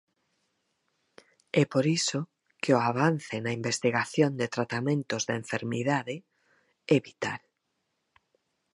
É 1.61 1.63
por 1.73 1.85
iso 1.99 2.19
que 2.61 2.71
o 2.77 2.79
avance 2.91 3.35
na 3.39 3.51
investigación 3.59 4.31
de 4.39 4.47
tratamentos 4.55 5.21
da 5.27 5.35
enfermidade 5.43 6.15
é 6.95 6.97
vital. 7.07 7.41